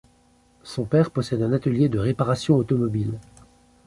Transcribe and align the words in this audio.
Son 0.63 0.85
père 0.85 1.11
possède 1.11 1.43
un 1.43 1.53
atelier 1.53 1.87
de 1.87 1.99
réparation 1.99 2.55
automobile. 2.55 3.19